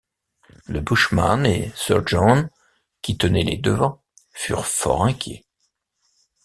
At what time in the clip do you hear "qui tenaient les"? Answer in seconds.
3.03-3.57